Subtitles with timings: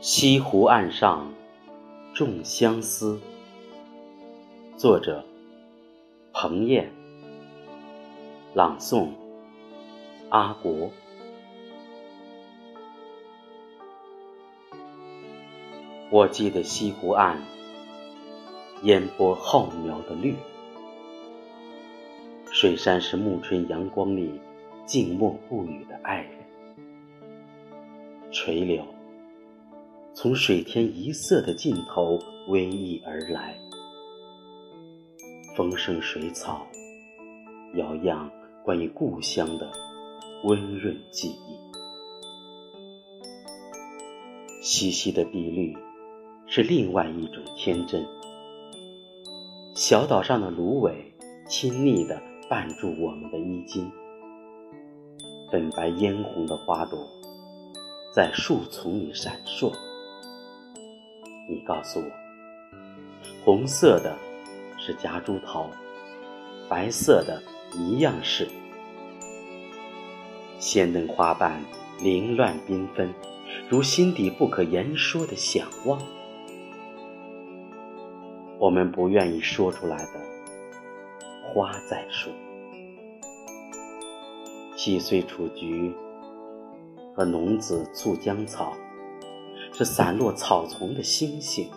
[0.00, 1.32] 西湖岸上
[2.12, 3.20] 种相思，
[4.76, 5.24] 作者
[6.32, 6.90] 彭燕，
[8.52, 9.10] 朗诵
[10.28, 10.90] 阿国。
[16.10, 17.40] 我记得西湖岸
[18.82, 20.34] 烟波浩渺的绿，
[22.62, 24.40] 水杉是暮春阳光里
[24.86, 26.30] 静默不语的爱人，
[28.30, 28.84] 垂柳。
[30.14, 32.16] 从水天一色的尽头
[32.46, 33.58] 逶迤而来，
[35.56, 36.64] 风生水草，
[37.74, 38.30] 摇漾
[38.64, 39.68] 关于故乡的
[40.44, 41.58] 温润记忆。
[44.62, 45.76] 细细的碧绿，
[46.46, 48.06] 是另外一种天真。
[49.74, 51.12] 小岛上的芦苇，
[51.48, 53.90] 亲昵的绊住我们的衣襟。
[55.50, 57.08] 粉白嫣红的花朵，
[58.14, 59.72] 在树丛里闪烁。
[61.48, 62.04] 你告诉我，
[63.42, 64.14] 红色的
[64.76, 65.70] 是夹竹桃，
[66.68, 67.42] 白色的
[67.74, 68.46] 一样是。
[70.58, 71.58] 鲜嫩花瓣
[72.02, 73.14] 凌乱缤纷，
[73.70, 75.98] 如心底不可言说的想望。
[78.58, 80.20] 我们不愿意说出来的，
[81.54, 82.30] 花在说。
[84.84, 85.94] 细碎雏菊
[87.14, 88.76] 和浓紫醋浆草。
[89.72, 91.70] 是散落草丛的星星，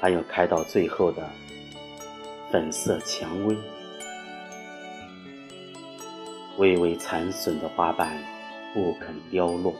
[0.00, 1.28] 还有开到最后的
[2.48, 3.56] 粉色蔷薇，
[6.58, 8.16] 微微残损的花瓣
[8.72, 9.74] 不肯凋落，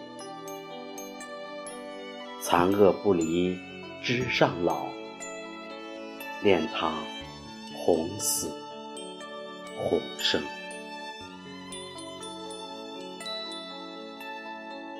[2.42, 3.56] 残萼不离
[4.02, 4.88] 枝上老，
[6.42, 6.92] 恋它
[7.72, 8.50] 红死
[9.78, 10.42] 红生。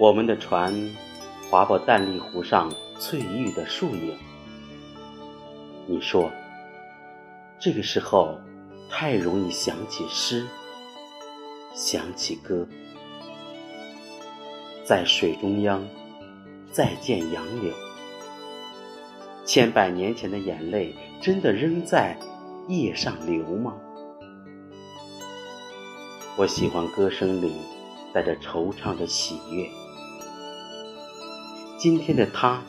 [0.01, 0.75] 我们的船。
[1.51, 4.17] 划过淡丽湖上翠玉的树影，
[5.85, 6.31] 你说，
[7.59, 8.39] 这个时候
[8.89, 10.47] 太容易想起诗，
[11.75, 12.65] 想起歌，
[14.85, 15.85] 在水中央
[16.71, 17.75] 再见杨柳，
[19.45, 22.17] 千百年前的眼泪真的仍在
[22.69, 23.75] 叶上流吗？
[26.37, 27.53] 我喜欢歌声里
[28.15, 29.69] 带着惆怅的喜悦。
[31.81, 32.63] 今天的他，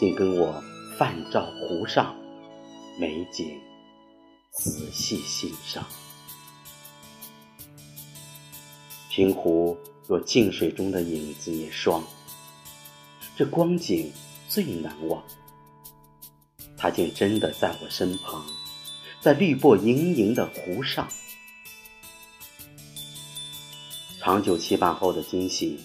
[0.00, 0.60] 竟跟我
[0.98, 2.12] 泛照湖上
[2.98, 3.56] 美景，
[4.50, 5.86] 仔细欣赏。
[9.08, 9.78] 平湖
[10.08, 12.02] 若静水中的影子也双，
[13.36, 14.12] 这光景
[14.48, 15.22] 最难忘。
[16.76, 18.44] 他竟真的在我身旁，
[19.20, 21.06] 在绿波盈盈的湖上，
[24.18, 25.78] 长久期盼后的惊喜。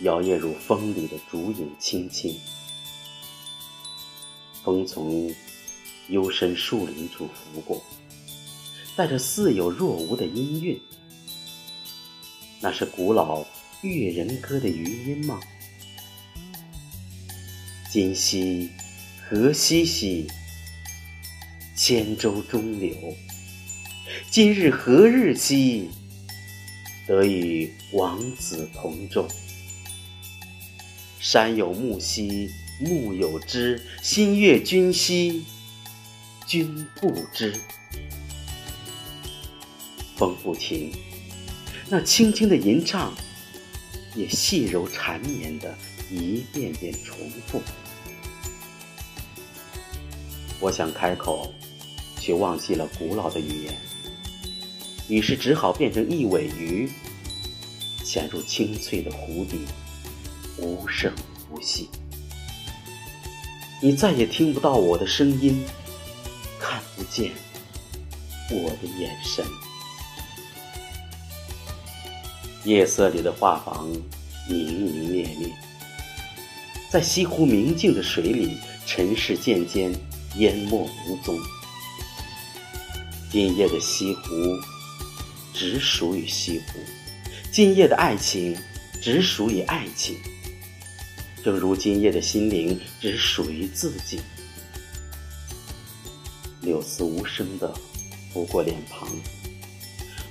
[0.00, 2.38] 摇曳如风里的竹影，轻轻。
[4.62, 5.32] 风从
[6.08, 7.82] 幽深树林处拂过，
[8.94, 10.78] 带着似有若无的音韵。
[12.60, 13.46] 那是古老
[13.82, 15.40] 越人歌的余音吗？
[17.90, 18.68] 今夕
[19.28, 20.26] 何夕兮，
[21.74, 22.94] 千舟中流。
[24.30, 25.88] 今日何日兮，
[27.06, 29.26] 得与王子同舟。
[31.28, 32.48] 山有木兮
[32.78, 35.44] 木有枝，心悦君兮
[36.46, 37.52] 君不知。
[40.14, 40.92] 风不停，
[41.88, 43.12] 那轻轻的吟唱，
[44.14, 45.76] 也细柔缠绵的
[46.12, 47.60] 一遍遍重复。
[50.60, 51.52] 我想开口，
[52.20, 53.76] 却忘记了古老的语言，
[55.08, 56.88] 于是只好变成一尾鱼，
[58.04, 59.62] 潜入清脆的湖底。
[60.58, 61.12] 无声
[61.50, 61.88] 无息，
[63.82, 65.64] 你再也听不到我的声音，
[66.58, 67.30] 看不见
[68.50, 69.44] 我的眼神。
[72.64, 73.86] 夜色里的画舫
[74.48, 75.54] 明明灭灭，
[76.90, 78.56] 在西湖明净的水里，
[78.86, 79.92] 尘世渐渐
[80.36, 81.38] 淹没无踪。
[83.30, 84.30] 今夜的西湖
[85.52, 86.80] 只属于西湖，
[87.52, 88.56] 今夜的爱情
[89.02, 90.16] 只属于爱情。
[91.46, 94.20] 正如今夜的心灵只属于自己。
[96.60, 97.72] 柳丝无声的
[98.32, 99.08] 拂过脸庞，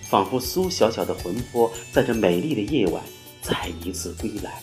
[0.10, 3.02] 仿佛苏小小的魂魄在这美丽的夜晚
[3.42, 4.62] 再一次归来。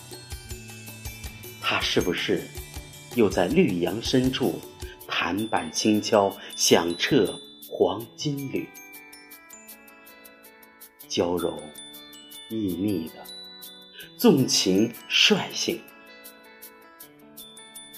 [1.62, 2.46] 他是不是
[3.14, 4.60] 又在绿杨深处
[5.08, 7.34] 弹板轻敲，响彻
[7.66, 8.68] 黄金缕。
[11.08, 11.58] 娇柔
[12.50, 13.24] 腻腻的，
[14.18, 15.80] 纵情率性。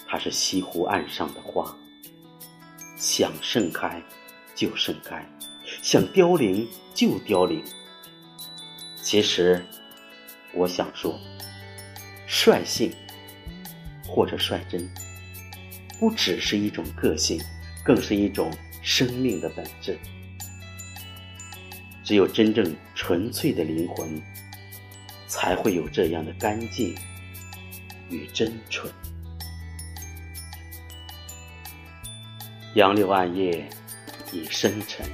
[0.07, 1.75] 它是西湖岸上的花，
[2.97, 4.01] 想盛开
[4.53, 5.27] 就盛开，
[5.81, 7.63] 想凋零就凋零。
[9.01, 9.63] 其实，
[10.53, 11.19] 我想说，
[12.27, 12.91] 率性
[14.07, 14.89] 或者率真，
[15.99, 17.39] 不只是一种个性，
[17.83, 19.97] 更是一种生命的本质。
[22.03, 24.21] 只有真正纯粹的灵魂，
[25.27, 26.95] 才会有这样的干净
[28.09, 28.91] 与真纯。
[32.75, 33.65] 杨柳暗夜
[34.33, 35.09] 已深沉，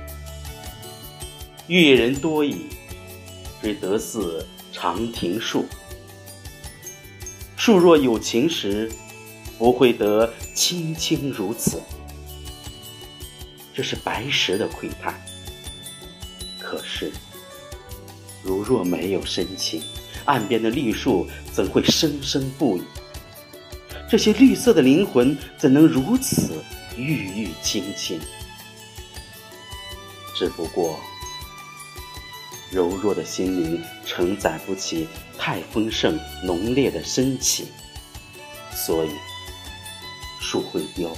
[1.68, 2.66] 阅人多矣，
[3.62, 4.44] 只得似
[4.74, 5.68] 长亭树。
[7.56, 8.92] 树若有情时，
[9.60, 11.80] 不会得青青如此。
[13.76, 15.14] 这是白石的窥探。
[16.60, 17.12] 可是，
[18.42, 19.84] 如若没有深情，
[20.26, 22.82] 岸边的绿树怎会生生不已？
[24.10, 26.54] 这些绿色的灵魂怎能如此？
[27.02, 28.20] 郁郁青青，
[30.36, 31.00] 只不过
[32.70, 35.08] 柔弱的心灵承载不起
[35.38, 37.66] 太丰盛浓烈的深情，
[38.72, 39.10] 所以
[40.40, 41.12] 树会凋，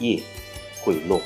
[0.00, 0.20] 叶
[0.82, 1.20] 会落，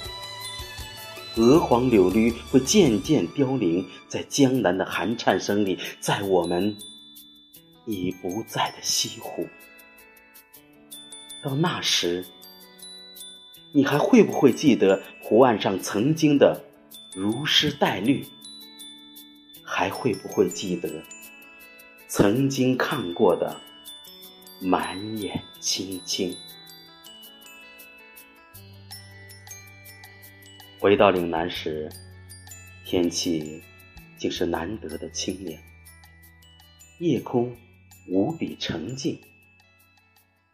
[1.37, 6.77] 鹅黄柳绿会渐渐凋零在江南的寒颤声里，在我们
[7.87, 9.49] 已不在的西湖。
[11.43, 12.25] 到那时。
[13.77, 16.63] 你还会不会记得湖岸上曾经的
[17.13, 18.25] 如诗带绿？
[19.65, 21.03] 还会不会记得
[22.07, 23.61] 曾经看过的
[24.61, 26.37] 满眼青青？
[30.79, 31.91] 回到岭南时，
[32.85, 33.61] 天气
[34.17, 35.61] 竟是难得的清凉，
[37.01, 37.53] 夜空
[38.07, 39.19] 无比澄净，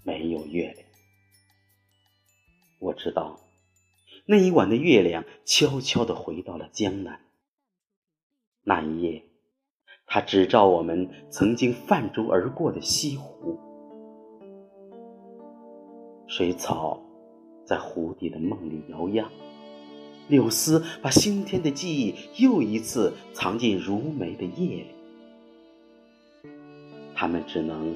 [0.03, 0.90] 没有月亮。
[2.81, 3.39] 我知道，
[4.25, 7.21] 那一晚的月亮悄悄地回到了江南。
[8.65, 9.25] 那一夜，
[10.07, 13.59] 它只照我们曾经泛舟而过的西湖，
[16.27, 17.03] 水草
[17.67, 19.31] 在湖底的梦里摇漾，
[20.29, 26.51] 柳丝把新天的记忆又一次藏进如眉的夜里，
[27.15, 27.95] 他们只能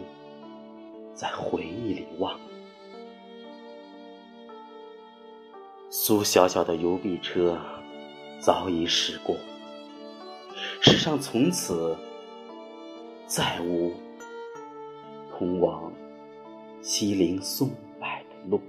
[1.14, 2.38] 在回忆里望。
[6.06, 7.58] 苏小小的邮币车
[8.38, 9.34] 早已驶过，
[10.82, 11.96] 世上从此
[13.26, 13.90] 再无
[15.30, 15.90] 通往
[16.82, 18.60] 西陵松柏的路。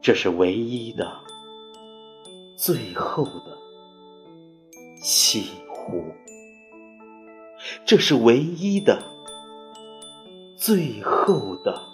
[0.00, 1.20] 这是唯一的、
[2.56, 3.58] 最后的
[5.02, 6.02] 西湖，
[7.84, 8.98] 这是唯一的、
[10.56, 11.93] 最后的。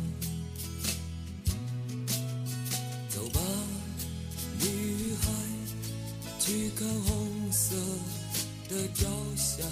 [8.71, 9.65] 的朝霞，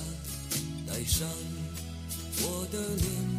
[0.86, 1.25] 带上
[2.41, 3.38] 我的脸。